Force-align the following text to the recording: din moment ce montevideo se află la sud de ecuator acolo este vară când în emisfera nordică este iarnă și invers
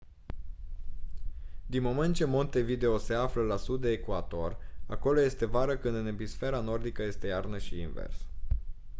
din 1.65 1.81
moment 1.81 2.15
ce 2.15 2.25
montevideo 2.25 2.97
se 2.97 3.13
află 3.13 3.41
la 3.41 3.57
sud 3.57 3.81
de 3.81 3.91
ecuator 3.91 4.57
acolo 4.87 5.21
este 5.21 5.45
vară 5.45 5.77
când 5.77 5.95
în 5.95 6.05
emisfera 6.05 6.59
nordică 6.59 7.03
este 7.03 7.27
iarnă 7.27 7.57
și 7.57 7.79
invers 7.81 8.15